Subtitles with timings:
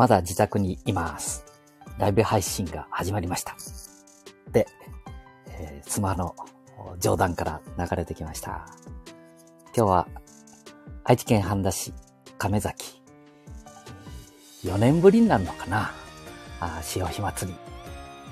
[0.00, 1.44] まだ自宅にいます。
[1.98, 3.54] ライブ配信が始まりました。
[4.50, 4.66] で、
[5.48, 6.34] えー妻の
[6.98, 8.66] 冗談から流れてきました。
[9.76, 10.08] 今日は
[11.04, 11.92] 愛知県半田市
[12.38, 13.02] 亀崎。
[14.64, 15.92] 4年ぶりになるのかな？
[16.60, 17.58] あ潮干祭り。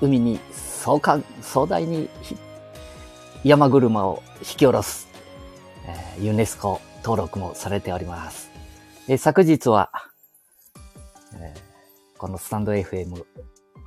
[0.01, 2.09] 海に壮観、壮大に
[3.43, 5.07] 山車を引き下ろす、
[5.85, 8.49] えーユネスコ登録もされております。
[9.07, 9.91] えー昨日は、
[12.19, 13.23] このスタンド FM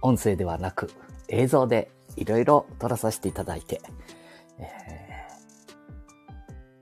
[0.01, 0.91] 音声ではなく
[1.29, 3.83] 映像でいろいろ撮らさせていただいて、
[4.59, 4.65] え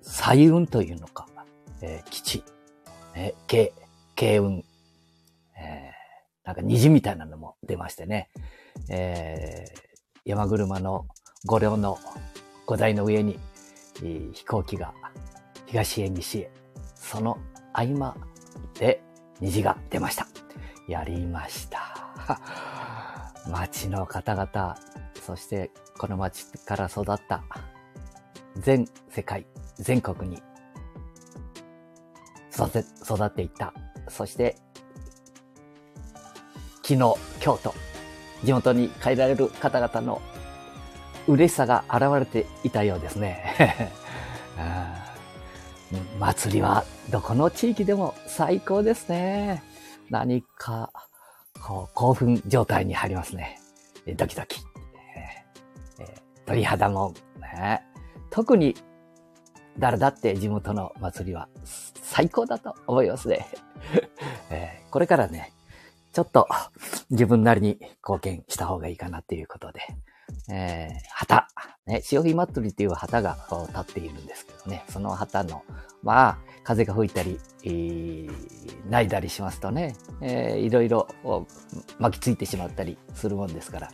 [0.02, 1.26] ー、彩雲というのか、
[1.82, 2.45] えー基地、
[3.16, 3.73] えー、慶、
[4.14, 4.62] 慶雲、
[5.59, 8.30] えーなんか虹みたいなのも出ましてね、
[8.88, 9.80] えー
[10.24, 11.07] 山車の
[11.46, 11.98] 五両の
[12.66, 13.40] 五台の上に、
[13.96, 14.95] えー飛行機が
[15.66, 16.51] 東へ西へ、
[16.95, 17.38] その
[17.73, 18.16] 合間
[18.79, 19.02] で
[19.40, 20.29] 虹が出ました。
[20.91, 21.79] やりました。
[23.49, 24.77] 町の方々、
[25.24, 27.45] そしてこの町から育った
[28.57, 30.43] 全世界、全国に
[32.52, 33.73] 育て、育っていった。
[34.09, 34.57] そして、
[36.82, 37.73] 昨日、京都、
[38.43, 40.21] 地元に帰られる方々の
[41.29, 43.93] 嬉しさが現れていたようですね。
[46.19, 49.70] 祭りはどこの地域でも最高ですね。
[50.11, 50.93] 何か、
[51.63, 53.59] こう、興奮状態に入りますね。
[54.16, 54.61] ドキドキ。
[55.99, 56.15] え
[56.47, 57.83] 鳥肌も、ね。
[58.31, 58.75] 特に、
[59.79, 61.49] 誰だって地元の祭りは
[62.03, 63.47] 最高だと思いますね。
[64.50, 65.53] えーこれからね、
[66.12, 66.49] ちょっと
[67.11, 69.81] 自分なりに貢献した方がいいかなっていうことで、
[70.50, 71.48] えー旗、
[71.86, 73.36] ね、潮干祭りっていう旗が
[73.69, 75.62] 立っているんですけどね、その旗の、
[76.02, 78.30] まあ、風が吹いたり、えー、
[78.88, 81.08] 泣いたりしますとね、えーいろいろ
[81.98, 83.92] 巻きついてしまったりするもんですから、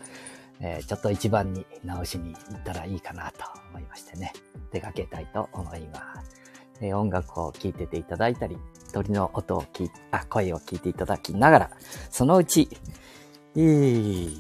[0.61, 4.33] えーちょっと一番に直しに行ったらいいかなと思いましてね、
[4.73, 6.37] 出かけたいと思います。
[6.81, 8.59] えー音楽を聴いてていただいたり、
[8.93, 11.71] 鳥の音を聞いあ、声を聞いていただきながら、
[12.11, 12.69] そのうち、
[13.57, 14.31] えー、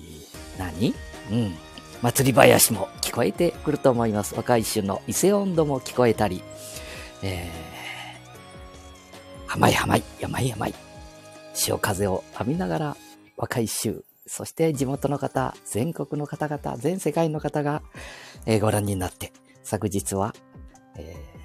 [0.58, 0.94] 何？
[1.30, 1.54] うん。
[2.02, 4.34] 祭り林も聞こえてくると思います。
[4.34, 6.42] 若い衆の伊勢音頭も聞こえたり、
[7.22, 10.74] えー、甘い甘い、甘い甘い。
[11.54, 12.96] 潮風を浴びながら
[13.36, 17.82] 若い衆、そして地元の方、全国の方々、全世界の方が、
[18.44, 20.34] えーご覧になって、昨日は、
[20.96, 21.36] えー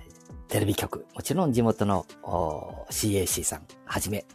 [0.50, 4.26] テレビ局、もちろん地元のお CAC さんはじめ、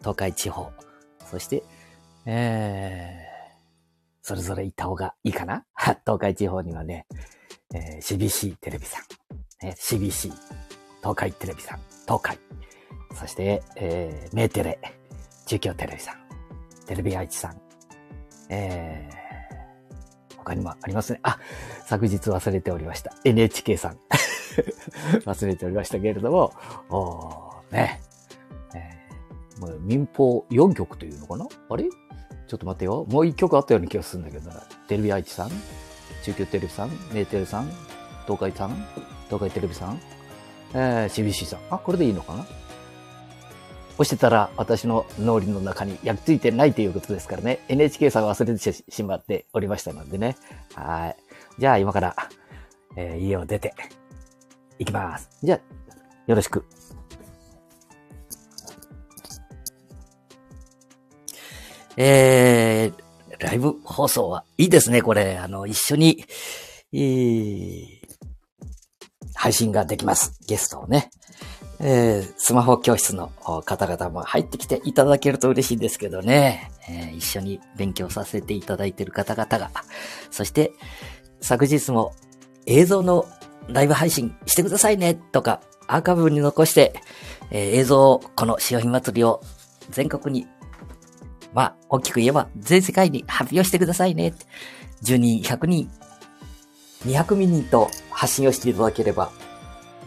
[0.00, 0.72] 東海地方、
[1.30, 1.62] そして、
[2.26, 3.31] えー
[4.22, 5.64] それぞれ行った方がいいかな？
[6.06, 7.06] 東海地方にはね、
[7.74, 10.32] えー CBC テレビさん、ね、CBC
[11.00, 12.38] 東海テレビさん、東海、
[13.14, 14.78] そして、えー、メーテレ、
[15.46, 16.16] 中京テレビさん、
[16.86, 17.60] テレビ愛知さん、
[18.48, 21.20] えー、他にもありますね。
[21.22, 21.38] あ、
[21.86, 23.12] 昨日忘れておりました。
[23.24, 23.98] NHK さん。
[25.26, 26.52] 忘れておりましたけれども、
[26.90, 28.00] おーね、
[28.74, 31.46] えーもう民放4局というのかな？
[31.68, 31.84] あれ？
[32.52, 33.06] ちょっと待ってよ。
[33.08, 34.60] もう1曲あったような気がするんだけどな。
[34.86, 35.50] テレビ愛知さん、
[36.22, 37.70] 中京テレビさん、メーテレさん、
[38.26, 38.86] 東海さん、
[39.28, 39.98] 東海テレビさん、
[40.74, 41.60] えー、CBC さん。
[41.70, 42.44] あ、これでいいのかな？
[43.94, 47.60] 押してたら私の脳裏の中に焼き付いてないということですからね。
[47.68, 50.36] NHK さん忘れてしまっておりましたのでね。
[50.74, 51.16] はい。
[51.58, 52.14] じゃあ今から、
[52.96, 53.72] えー家を出て、
[54.78, 55.30] 行きます。
[55.42, 55.60] じゃあ、
[56.26, 56.66] よろしく。
[61.96, 62.92] えー、
[63.38, 65.38] ライブ放送はいいですね、これ。
[65.38, 66.24] あの、一緒に、
[66.92, 68.02] えー
[69.34, 70.38] 配信ができます。
[70.46, 71.10] ゲストをね。
[71.80, 73.32] えースマホ教室の
[73.64, 76.70] 方々も入ってきていただけると嬉しいんですけどね。
[76.88, 79.70] えー一緒に勉強させていただいている方々が。
[80.30, 80.72] そして、
[81.40, 82.14] 昨日も
[82.66, 83.26] 映像の
[83.66, 86.94] ライブ配信してくださいねとか、アーカイブに残して、
[87.50, 89.42] えー映像を、この潮干祭りを
[89.90, 90.46] 全国に、
[91.54, 94.34] まあ、大きく言えば全世界に発表してくださいね。
[95.02, 95.90] 10人、100人、
[97.06, 99.30] 200人と発信をしていただければ、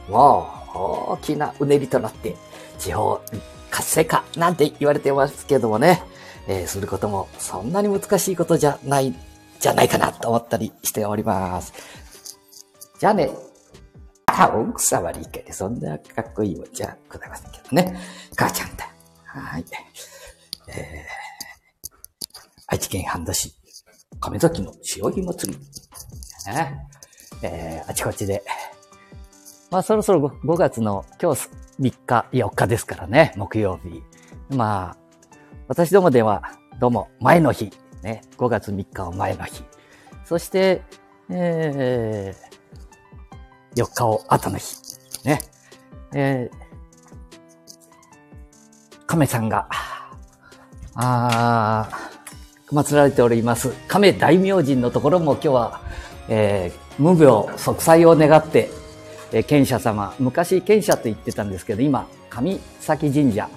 [0.10, 2.36] もう、大きなうねりとなって、
[2.80, 3.22] 地方
[3.70, 6.04] 活性化なんて言われてますけどもね、
[6.48, 9.14] えーすることもそんなに難しいことじゃない、
[9.60, 11.74] じゃないかなと思ったりしております。
[13.00, 13.30] じゃあね、
[14.28, 17.98] あ、奥様理解でそんなかっこいいもんじゃございませんけどね。
[18.36, 18.90] 母ちゃんだ。
[19.26, 19.66] はい。
[20.68, 21.15] えー、
[22.68, 23.54] 愛知県半田市、
[24.20, 25.60] 亀崎の潮干祭り。
[26.52, 26.80] ね。
[27.44, 28.44] えー、あちこちで。
[29.70, 31.48] まあそろそろ 5, 5月の今日
[31.80, 34.02] 3日、4日ですからね、木曜日。
[34.50, 34.98] まあ、
[35.68, 36.42] 私どもでは、
[36.80, 37.72] どうも前の日、
[38.02, 39.64] ね、5月3日を前の日。
[40.24, 40.82] そして、
[41.30, 44.76] えー、4日を後の日。
[45.24, 45.40] ね。
[46.16, 49.70] えー、亀さんが、
[50.96, 51.88] あ
[52.72, 55.82] 祀られております、亀大明神のところも今日は、
[56.28, 58.70] えー、無病息災を願って、
[59.32, 63.50] えー、賢者様、昔賢者と言ってたんですけど、今、上崎神社、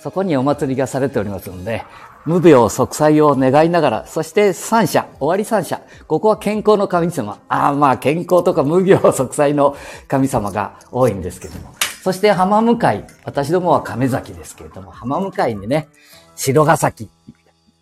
[0.00, 1.84] そこにお祭りがされておりますので、
[2.26, 7.38] 無病息災を願いながら、そして三者、終わり三者、ここは健康の神様。
[7.48, 9.76] ああ、まあ健康とか無病息災の
[10.08, 11.72] 神様が多いんですけども。
[12.02, 15.88] そして浜向かい、私どもは亀崎ですけれども、浜向かいにね、
[16.34, 17.08] 白ヶ崎。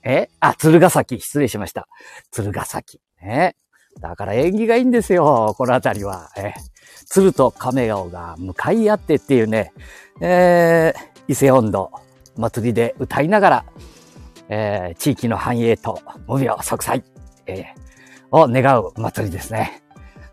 [0.05, 0.29] え？
[0.41, 1.19] あ、鶴ヶ崎。
[1.21, 1.89] 失礼しました。
[2.31, 3.01] 鶴ヶ崎。
[3.23, 3.57] ね。
[4.01, 6.31] だから縁起がいいんですよ、この辺りは。
[6.37, 6.53] え？
[7.07, 9.73] 鶴と亀顔が向かい合ってっていうね、
[10.21, 10.93] え？
[10.97, 11.91] ー、伊勢温度
[12.37, 13.65] 祭りで歌いながら、
[14.49, 14.95] え？
[14.95, 17.05] ー、地域の繁栄と無病息災、
[17.47, 17.63] え？
[17.63, 17.75] ー、
[18.31, 19.81] を願う祭りですね。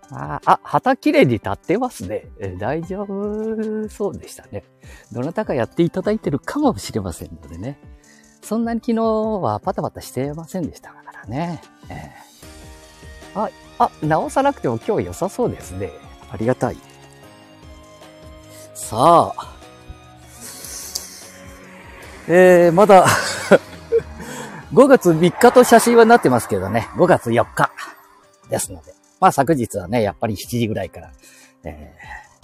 [0.09, 2.25] あ、あ、旗綺麗に立ってますね。
[2.39, 2.47] え？
[2.47, 4.63] ー、大丈夫そうでしたね。
[5.11, 7.79] どなたかやっていただいてるかもしれませんのでね。
[8.41, 11.61] そんなに昨日はパタパタしてませんでしたからね。
[11.89, 13.49] えー、あ、
[13.79, 15.91] あ、直さなくても今日良さそうですね。
[16.31, 16.77] ありがたい。
[18.73, 19.55] さあ。
[22.27, 23.05] えー、まだ
[24.73, 27.71] 5月3日と写真はなってますけどね、5月4日
[28.49, 28.93] ですので。
[29.19, 31.11] まあ昨日はね、やっぱり7時ぐらいから、
[31.63, 31.93] え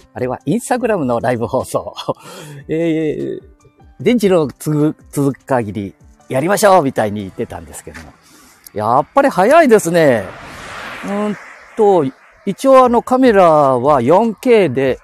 [0.00, 1.94] ー、あれはインスタグラムのライブ放送。
[2.68, 3.57] えー、
[4.00, 4.94] 電池の続
[5.32, 5.94] く限り
[6.28, 8.12] やりましょうみたいに言ってたんですけども。
[8.74, 10.24] やっぱり早いですね。
[11.06, 11.36] うん
[11.76, 12.04] と、
[12.44, 15.00] 一応あのカメラは 4K で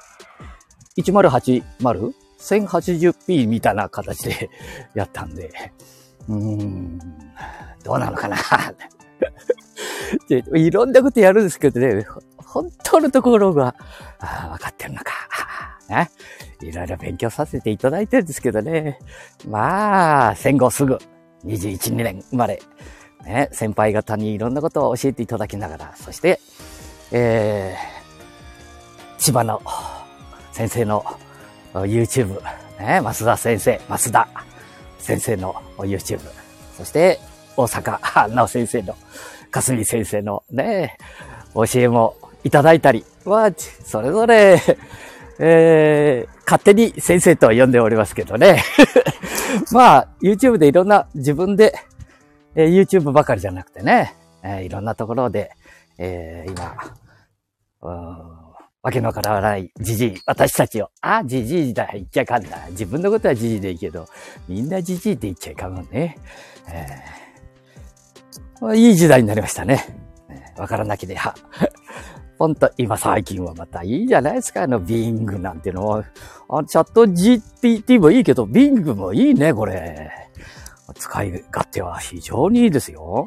[0.98, 4.48] 1080?1080p みたいな形で
[4.94, 5.50] やったんで、
[6.28, 7.00] うーん、
[7.82, 8.36] どうなのかな
[10.28, 12.06] で いろんなことやるんですけどね、
[12.44, 13.74] 本当のところが、
[14.20, 15.12] あ分かってるのか。
[15.88, 16.10] ね。
[16.62, 18.98] いろいろ勉強させていただいてるんですけどね。
[19.48, 20.98] まあ、戦後すぐ、
[21.44, 22.62] 21、2年生まれ、
[23.24, 26.40] ね、先輩方にいろんなことを教えていただきながら、そして、
[27.12, 29.62] えー、千葉の
[30.52, 31.04] 先生の
[31.72, 32.40] YouTube、
[32.78, 34.28] ね、増田先生、増田
[34.98, 36.20] 先生の YouTube、
[36.76, 37.18] そして
[37.56, 38.96] 大阪直先生の、
[39.50, 40.96] 霞先生のね、
[41.54, 44.60] 教えもいただいたりは、それぞれ、
[45.38, 48.62] えー、勝手に先生と呼んでおりますけどね。
[49.72, 51.74] まあ、YouTube でいろんな自分で、
[52.54, 55.50] えー、YouTube ばかりじゃなくてね、えー、いろんなところで、
[55.98, 56.76] えー、今、
[58.82, 62.66] わけのわからないじじい、私たちを、あ、じじいだ、言っちゃいかんな。
[62.70, 64.06] 自分のことはじじいでいいけど、
[64.48, 66.18] みんなじじいって言っちゃいかんもんね。
[66.68, 70.04] えー、いい時代になりましたね。
[70.56, 71.34] わからなきでは。
[72.38, 76.04] ほんと、今最近はまたいいじゃないですか、あの、ビングなんていうのは。
[76.48, 80.10] あチャット GPT もいいけど、ビングもいいね、これ。
[80.94, 83.26] 使い勝手は非常にいいですよ。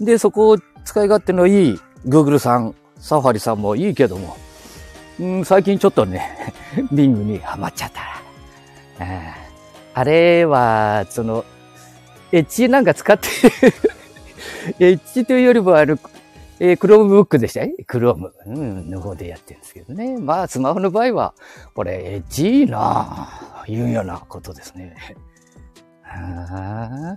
[0.00, 4.36] で、そこを使い勝手のいい Google さん、 Safari さんもいいけども、
[5.20, 6.52] うん、最近ちょっとね、
[6.92, 8.14] Bing にハマっちゃった。
[9.96, 11.44] あれは、その、
[12.32, 13.28] エッジなんか使って
[14.80, 15.98] エッジというよりもある、
[16.60, 17.74] えー、 Chromebook でしたね。
[17.86, 20.18] Chrome、うん、の方でやってるんですけどね。
[20.18, 21.34] まあ、スマホの場合は、
[21.74, 24.94] これ、エッジいいなぁ、いうようなことですね。
[26.02, 27.16] は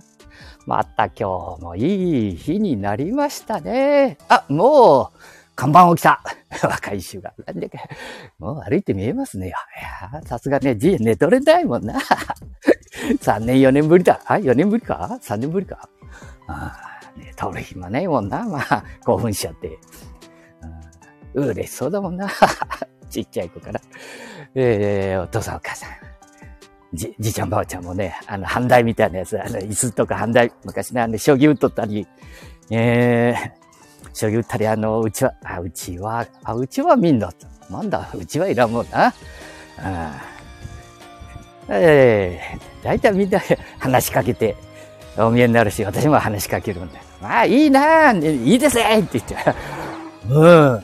[0.66, 4.18] また今日もいい日になりましたね。
[4.28, 5.18] あ、もう、
[5.54, 6.22] 看板を来た
[6.62, 7.32] 若い衆が。
[7.46, 7.78] なんでか、
[8.38, 9.48] もう歩いて見えますね。
[9.48, 11.98] いやさすがね、じい寝とれないもんな。
[13.22, 14.20] 3年4年ぶりだ。
[14.24, 15.88] あ、4年ぶりか ?3 年ぶりか？
[16.46, 18.44] ああ、寝とる暇ないもんな。
[18.44, 19.78] まあ、 興奮しちゃって。
[21.34, 22.28] うん、嬉しそうだもんな。
[23.10, 23.80] ちっちゃい子から。
[24.54, 25.90] えー、お父さんお母さん。
[26.92, 32.06] じ、じいちゃんばあちゃんもね、あの、半台みたいなやつ、あの、椅子とか半台、昔ね、あの、将棋打っとったり、
[32.70, 37.30] えー、将棋打ったり、あの、うちは、あ、うちは、あ、うちはみんな、
[37.70, 39.12] なんだ、うちはいらんもんな。
[39.80, 40.22] あ
[41.70, 43.40] ええー、大体みんな
[43.78, 44.56] 話しかけて、
[45.18, 49.36] お見えになるし、私も話しかけるんだまあ、いいなぁ、いいですねって言って、
[50.30, 50.82] うん。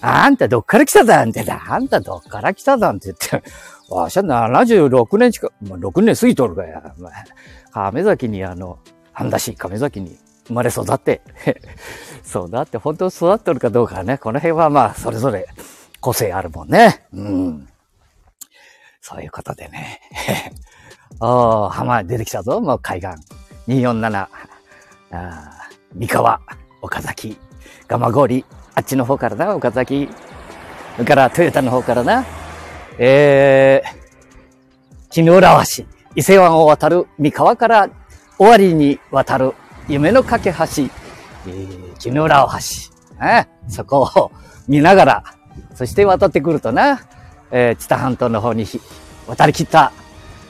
[0.00, 1.62] あんたどっから来ただんってだ。
[1.68, 3.48] あんたどっから来ただんって言って、
[3.88, 6.94] わしは76年近く、まあ、6年過ぎとるかや。
[6.98, 8.78] まあ、亀崎にあの、
[9.12, 11.20] 半田市亀崎に生まれ育って、
[12.24, 15.46] そうだって本当に育ってるかどうかね、この辺はまあ、それぞれ
[16.00, 17.04] 個性あるもんね。
[17.12, 17.68] うん。
[19.00, 20.00] そういうことでね。
[21.20, 23.08] おー、浜出てきたぞ、もう海岸。
[23.68, 24.26] 247、
[25.12, 25.61] あ
[25.94, 26.40] 三河、
[26.80, 27.36] 岡崎、
[27.88, 28.44] 蒲郡、
[28.74, 30.08] あっちの方からな、岡崎、
[30.94, 32.24] それからトヨタの方からな、
[32.98, 35.84] えー、木の浦橋、
[36.14, 37.90] 伊勢湾を渡る三河から
[38.38, 39.54] 終わりに渡る
[39.88, 42.46] 夢の架け橋、えー、木の浦
[43.18, 44.32] 橋、ね、そこを
[44.68, 45.24] 見ながら、
[45.74, 47.02] そして渡ってくるとな、
[47.50, 48.66] えー、知多半島の方に
[49.26, 49.92] 渡り切った、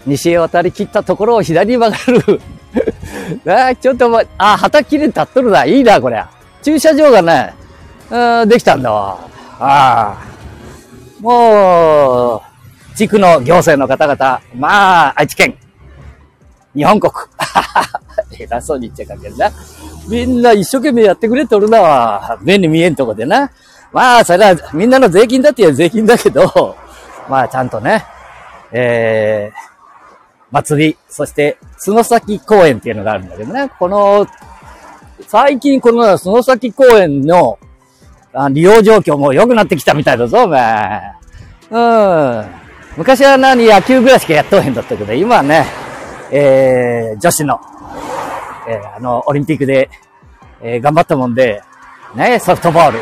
[0.07, 2.41] 西へ渡り切ったところを左に曲がる。
[3.47, 5.65] あちょっとま、あ、畑きれ立っとるな。
[5.65, 6.25] いいな、これ。
[6.63, 7.55] 駐車場がね、
[8.11, 9.19] うん、できたんだわ。
[9.59, 10.33] ああ。
[11.21, 15.57] もう、地区の行政の方々、まあ、愛知県、
[16.75, 17.13] 日本国。
[18.39, 19.51] 偉そうに言っちゃかけるな。
[20.09, 22.39] みんな一生懸命やってくれとるなわ。
[22.43, 23.51] 目に見えんとこでな。
[23.93, 26.77] まあ、それはみんなの税金だって言う税金だけど、
[27.29, 28.05] まあ、ちゃんとね、
[28.73, 29.72] えー、
[30.53, 34.27] 祭り、そして、角崎公園っていうのがあるんだけどね、この、
[35.27, 37.59] 最近この角崎公園の
[38.51, 41.01] 利用状況も良くなってきたみたいだぞ、お前。
[41.71, 42.45] うん。
[42.99, 45.67] 昔は何、野球ぐらいしかやっとへんだったけど、今はね、
[46.31, 47.59] えー、女子の、
[48.69, 49.89] えー、あの、オリンピックで、
[50.61, 51.63] えー、頑張ったもんで、
[52.15, 53.01] ね、ソフトボール。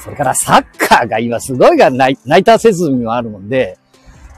[0.00, 3.78] それからサッカーが今すごいがナイナイター設備もあるもんで、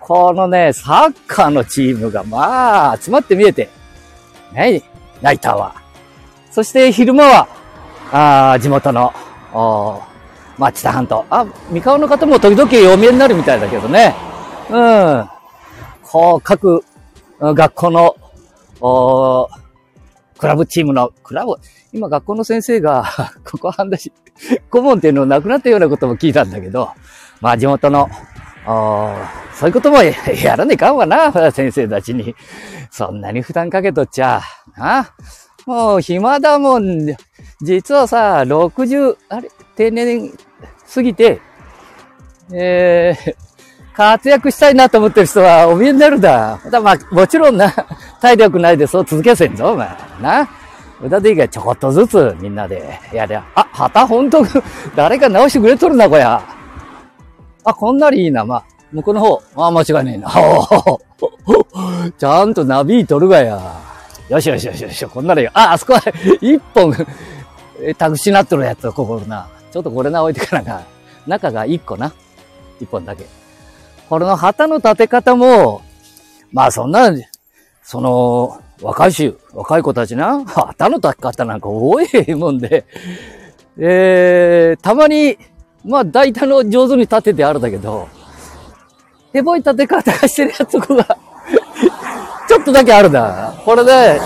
[0.07, 3.69] このね、サッカーのチームがまあ集まって見えて、
[4.53, 4.81] ね、
[5.21, 5.75] ナイターは。
[6.53, 7.49] そして昼間は、
[8.13, 9.13] あ地元の、
[9.53, 10.01] お
[10.59, 11.27] まあ、知多半島。
[11.29, 14.15] あ、三河の方も時々お見えになるみたいだけどね。
[14.71, 15.29] うん。
[16.05, 16.85] こう、各
[17.41, 18.15] 学校の、
[18.81, 19.49] お
[20.39, 21.57] クラブチームの、クラブ、
[21.93, 23.05] 今学校の先生が、
[23.45, 24.13] ここ半年、
[24.71, 26.91] 顧問っていうのなくなったようなことも聞いたんだけど、
[27.41, 28.09] まあ地元の、
[28.67, 32.35] あそういうこともやらねえかんわな、先生たちに。
[32.91, 34.43] そんなに負担かけとっちゃ、
[34.77, 35.13] な。
[35.67, 37.07] もう暇だもん。
[37.63, 40.33] 実はさ、60、あれ、定年
[40.95, 41.41] 過ぎて、
[42.53, 43.35] えー、
[43.95, 46.61] 活躍したいなと思ってる人はお見えになるだ。
[46.71, 47.73] だまあ、もちろんな、
[48.21, 49.89] 体力ないでそう続けせんぞ、お前。
[50.21, 50.49] な。
[51.01, 53.45] 歌でいいからちょこっとずつみんなでやりゃ。
[53.55, 54.45] あ、旗ほんと、
[54.95, 56.56] 誰か直してくれとるな、こや。
[57.67, 58.65] あ、こんなにいいな、まあ。
[58.93, 59.43] 向こうの方。
[59.57, 60.31] あ、間違いねえな。
[62.17, 63.61] ちゃんとナビーとるがや。
[64.29, 65.51] よしよしよしよし、こんならいいよ。
[65.53, 66.03] あ、あそこは
[66.41, 66.95] 一本、
[67.99, 69.49] タクシーなっとるやつここな。
[69.73, 70.83] ちょっとこれな置いてからな。
[71.27, 72.13] 中が一個な。
[72.81, 73.27] 一本だけ。
[74.09, 75.83] これの旗の立て方も、
[76.53, 77.11] まあそんな、
[77.83, 82.85] その、若いし、若い子たちな、旗の立て方なんか多いもんで、
[83.77, 85.37] えー、たまに、
[85.87, 88.09] まあ大体の上手に立ててあるんだけど、
[89.33, 91.05] 手ボい立て方してるやつとこが
[92.49, 93.55] ちょっとだけあるだ。
[93.65, 94.21] これで、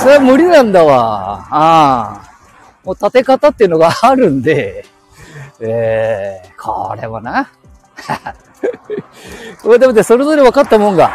[0.00, 1.46] それは無理なんだわ。
[1.50, 2.34] ああ。
[2.84, 4.84] もう立て方っていうのがあるんで、
[5.60, 7.48] えー、これもな。
[9.62, 11.10] これでもね、それぞれ分かったもんが、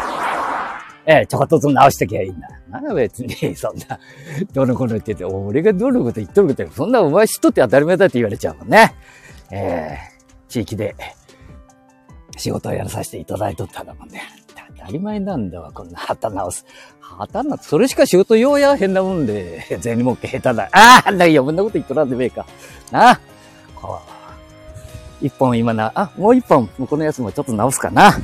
[1.06, 2.48] ええ、ちょこっとずつ直してきゃいいんだ。
[2.70, 4.00] な別に、そんな、
[4.54, 8.96] どのこと言ってて、俺がどのこと言っとるかって、そんなお前知っとって当たり前だって言われちゃうもんね。
[9.52, 10.96] ええー、地域で
[12.38, 14.22] 仕事をやらさせていただいとったんだもんね。
[14.78, 16.66] 当たり前なんだわ、こんな旗直す。
[17.00, 20.70] 旗な、それしか仕事ようや変なもんで、銭儲け下手だ。
[20.72, 22.46] ああ、あんな余分なこと言っとらんでめえか。
[22.92, 23.20] なあ。
[23.76, 24.00] こ
[25.22, 25.26] う。
[25.26, 28.18] 一本今な、あ、もう一本、このやつもちょっと直すかな。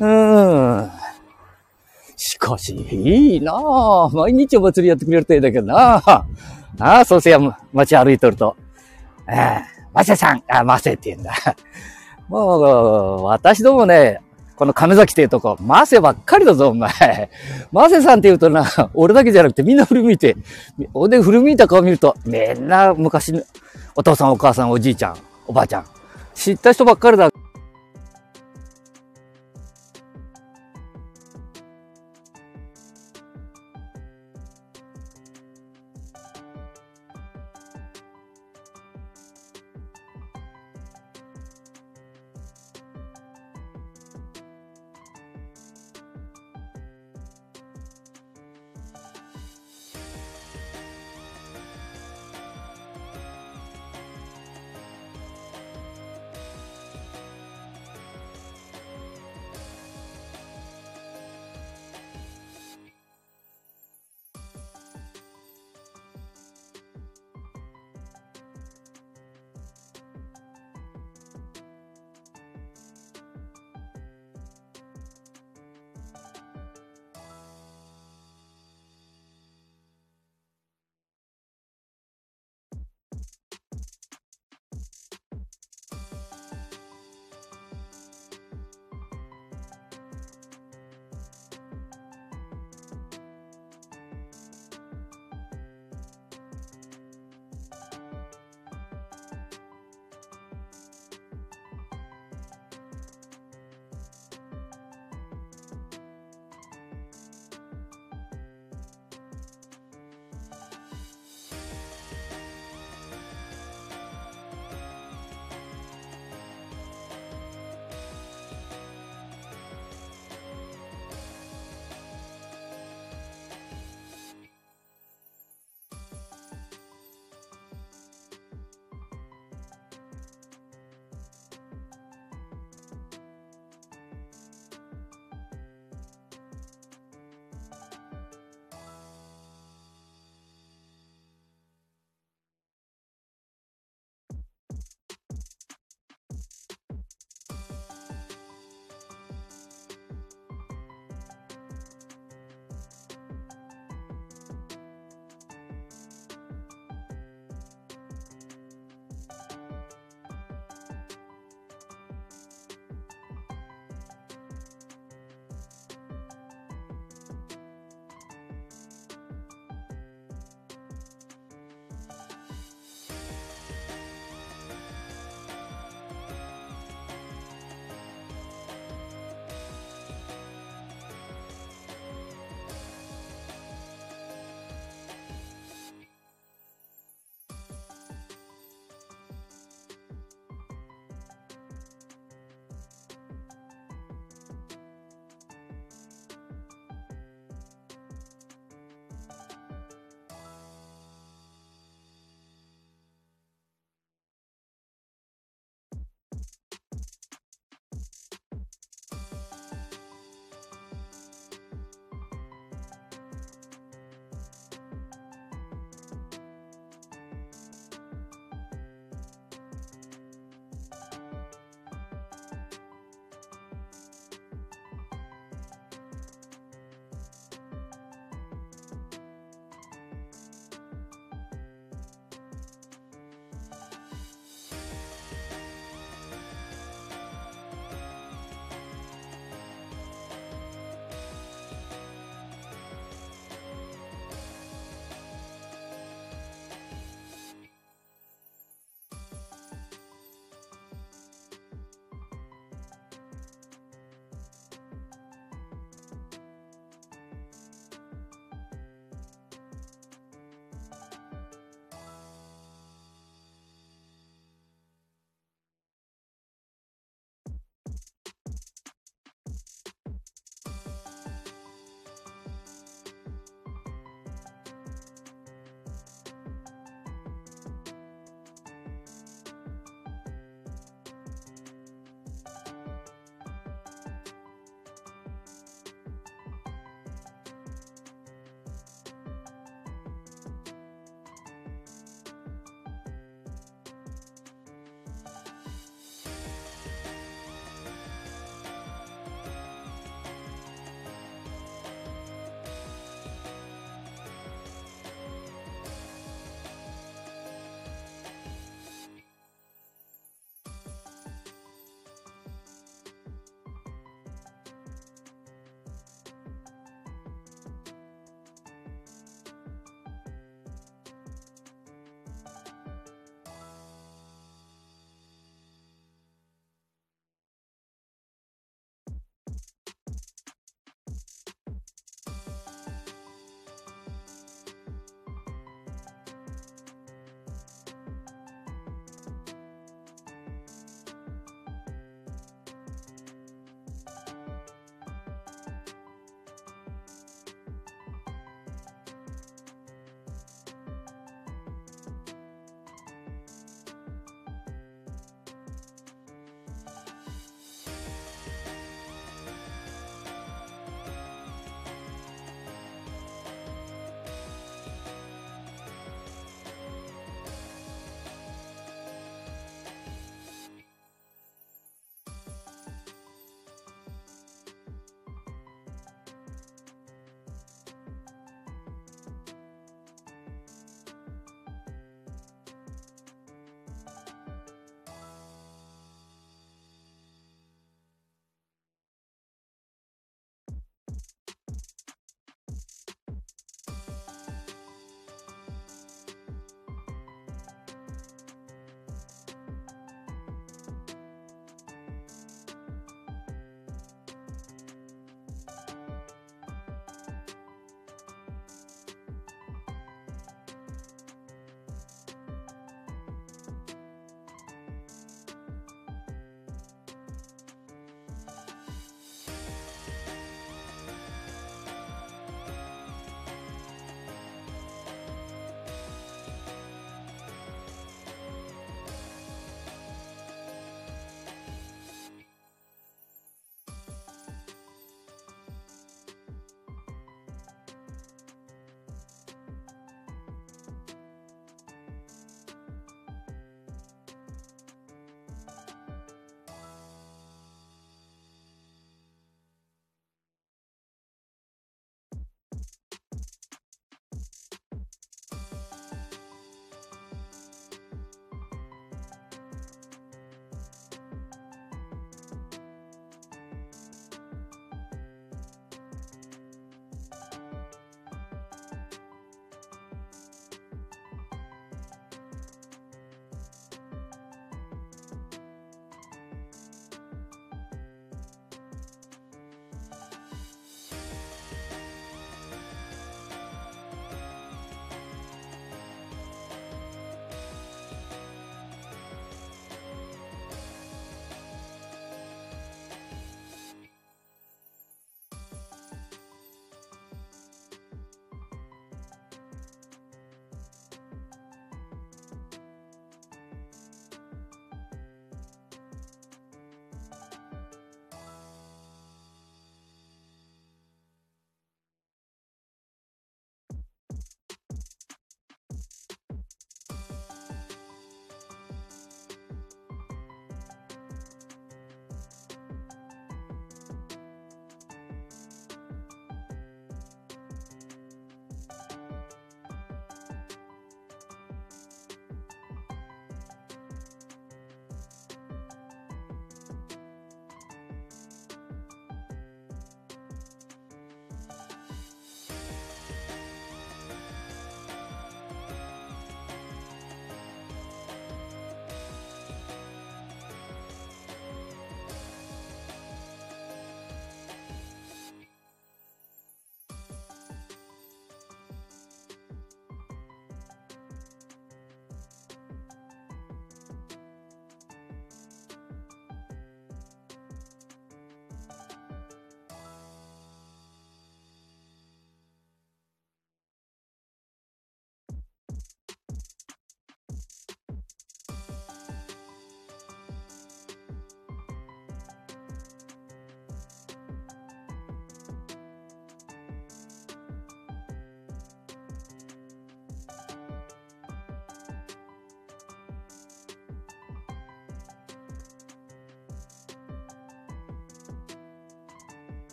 [0.00, 0.97] うーん。
[2.50, 4.16] かし、いいなぁ。
[4.16, 6.10] 毎日お祭りやってくれるといいんだけどなぁ。
[6.10, 6.24] あ
[7.00, 7.38] あ、そうせや、
[7.72, 8.56] 街歩いとると。
[9.28, 9.62] ええ、
[9.92, 11.32] マセさん、あ、マセって言うんだ。
[12.28, 12.58] も
[13.20, 14.20] う、私どもね、
[14.56, 17.30] この亀崎っていうとこ、マセばっかりだぞ、お前。
[17.70, 18.64] マセさんって言うとな、
[18.94, 20.36] 俺だけじゃなくてみんな振り向いて、
[20.94, 23.32] 俺で振り向いた顔見ると、みんな昔、
[23.94, 25.84] お父さんお母さんおじいちゃん、おばあちゃん、
[26.34, 27.30] 知った人ばっかりだ。